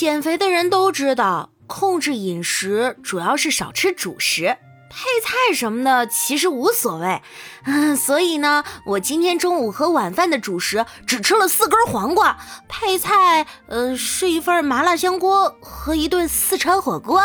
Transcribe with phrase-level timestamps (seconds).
[0.00, 4.56] 减肥的人都知道，控制饮食主要是少吃主食，
[4.88, 7.20] 配菜什么的其实无所谓。
[7.66, 17.22] 嗯，所以呢，我今天中午和晚饭的主食只吃了四根黄瓜，配菜呃是一份麻辣香锅和一顿四川火锅。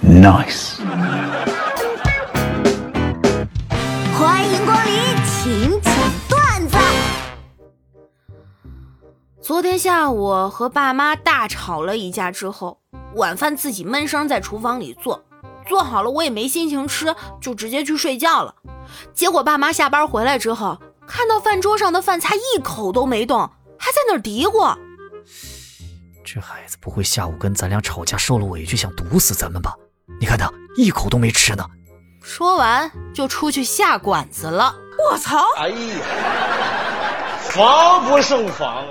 [0.00, 0.76] Nice。
[9.60, 12.80] 昨天下午和爸妈大吵了一架之后，
[13.16, 15.22] 晚饭自己闷声在厨房里做，
[15.68, 18.54] 做好了我也没心情吃，就直接去睡觉了。
[19.12, 23.38] 结果爸妈下班回来之后，看到饭桌上的饭菜一口都没动，
[23.78, 24.74] 还在那儿嘀咕
[26.24, 29.74] ：“这孩子不会下午跟咱俩吵架受了委屈，想毒死咱们吧？
[30.18, 31.66] 你看他一口都没吃呢。”
[32.24, 34.74] 说完就出去下馆子了。
[35.10, 35.38] 我操！
[35.58, 36.79] 哎呀！
[37.50, 38.84] 防不胜防。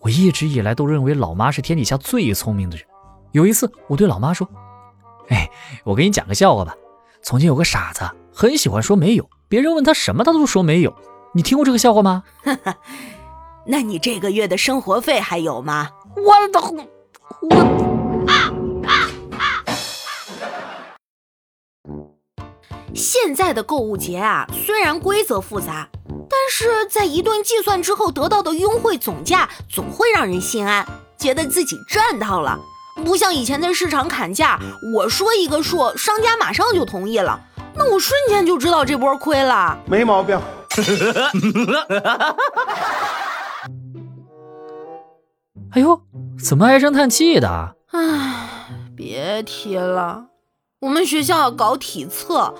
[0.00, 2.86] 我一直以来都认为老妈是天底下最聪明的人。
[3.32, 4.48] 有一次，我对老妈说
[5.28, 5.48] ：“哎，
[5.84, 6.74] 我给你讲个笑话吧。
[7.22, 10.94] 从前有个傻子，很喜欢说没有，别人问他什么，他都说没有。
[11.34, 12.24] 你听过这个笑话吗？”
[13.66, 15.90] 那你这个月的生活费还有吗？
[16.16, 16.60] 我的，
[17.50, 18.01] 我。
[22.94, 25.88] 现在的购物节啊，虽然规则复杂，
[26.28, 30.86] 但是在一顿计算之后得到的优惠总价总会让人心安，
[31.18, 32.58] 觉得自己赚到了。
[33.04, 34.58] 不像以前在市场砍价，
[34.94, 37.40] 我说一个数，商家马上就同意了，
[37.74, 39.78] 那我瞬间就知道这波亏了。
[39.86, 40.38] 没毛病。
[45.70, 45.98] 哎呦，
[46.38, 47.74] 怎么唉声叹气的？
[47.92, 50.26] 唉，别提了，
[50.80, 52.54] 我们学校搞体测。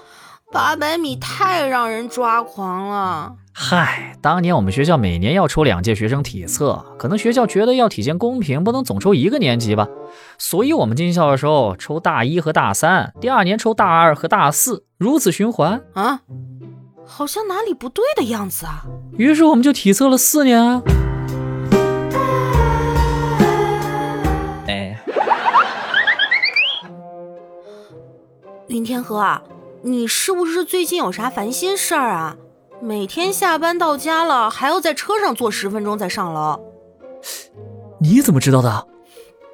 [0.53, 3.37] 八百米太让人抓狂了。
[3.55, 9.89] 嗨，当年我们学校每年要抽两届学生体测，可能学校觉得要体现公平，不能总抽一个年级吧，
[10.37, 16.21] 所以我们进校的时候抽大一和大三，第二年抽大二和大四，如此循环啊，
[17.07, 18.85] 好像哪里不对的样子啊。
[19.17, 20.83] 于是我们就体测了四年啊。
[24.67, 24.99] 哎，
[28.69, 29.43] 云天河啊。
[29.85, 32.37] 你是不是最近有啥烦心事儿啊？
[32.81, 36.61] 每天下班到家了，还要在车上坐十分钟再上楼。
[38.01, 38.87] 你怎么知道的？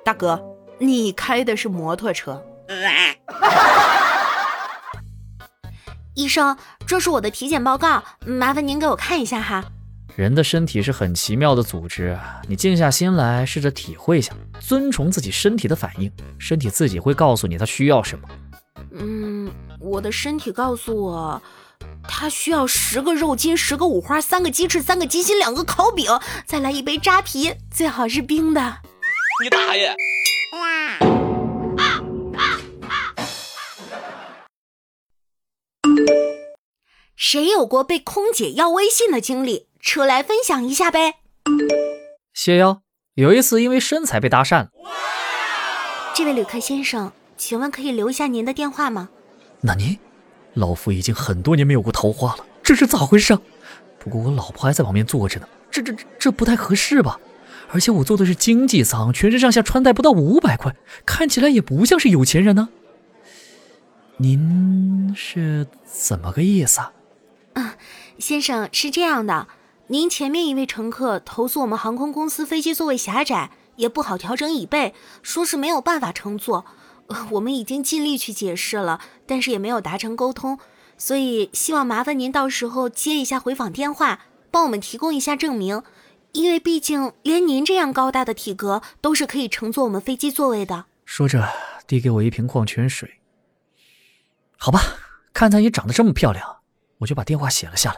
[0.05, 0.39] 大哥，
[0.79, 2.43] 你开的是摩托车。
[6.15, 6.55] 医生，
[6.87, 9.65] 这是我的体检报告，麻烦您给我看一下哈。
[10.15, 18.29] 人的身体是很奇妙的组织，你静下心来，试着体会一下，遵从自己身体的反应，身体自己会告诉你它需要什么。
[18.93, 19.28] 嗯。
[19.81, 21.43] 我的身体告诉我，
[22.09, 26.07] 它需要十个肉筋，十个五花，三个鸡翅，三个鸡心，两个烤饼，
[26.47, 28.79] 再来一杯扎啤，最好是冰的。
[29.43, 29.95] 你大爷！
[37.15, 39.69] 谁有过被空姐要微信的经历？
[39.81, 41.17] 出来分享一下呗。
[42.33, 42.83] 谢邀，
[43.15, 44.69] 有一次因为身材被搭讪。
[46.15, 49.09] 这位旅客先生，请问可以留下您的电话吗？
[49.61, 49.99] 那你，
[50.55, 53.39] 老夫已经很多年没有过桃花了，这是咋回事？
[53.99, 57.19] 不过我老婆还在旁边坐着呢，这这这不太合适吧？
[57.71, 60.75] 而且我坐的是经济舱，全身上下穿戴不到五百块，
[61.05, 62.69] 看起来也不像是有钱人呢。
[64.19, 66.81] 您是怎么个意思？
[67.55, 67.77] 啊，
[68.19, 69.49] 先生是这样的，
[69.89, 76.65] 您前面一位乘客投诉我们航空公司飞机座位狭窄，也不好调整椅背，说是没有办法乘坐。
[77.31, 80.59] 我们已经尽力去解释了，但是也没有达成沟通，
[80.97, 84.21] 所以希望麻烦您到时候接一下回访电话，
[84.51, 85.83] 帮我们提供一下证明，
[86.33, 90.85] 因为毕竟连您这样高大的体格都是可以乘坐我们飞机座位的。
[91.05, 91.49] 说着，
[91.87, 93.21] 递给我一瓶矿泉水。
[94.59, 94.83] 好吧，
[95.33, 96.59] 看在你长得这么漂亮，
[96.99, 97.97] 我就把电话写了下来。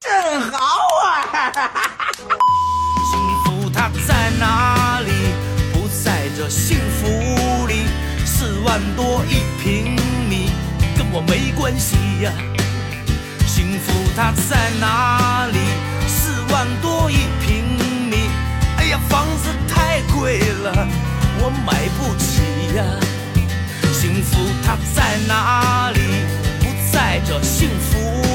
[0.00, 0.58] 真好
[1.04, 1.26] 啊！
[3.10, 5.10] 幸福它在哪里？
[5.72, 7.17] 不在这幸福。
[8.64, 9.94] 万多一平
[10.28, 10.50] 米
[10.96, 12.32] 跟我没关系呀。
[13.46, 15.58] 幸福它在哪里？
[16.06, 17.64] 四万多一平
[18.10, 18.28] 米。
[18.76, 20.86] 哎呀房子太贵了
[21.40, 22.42] 我买不起
[22.76, 22.84] 呀。
[23.92, 26.00] 幸福它在哪里？
[26.60, 28.27] 不在这幸福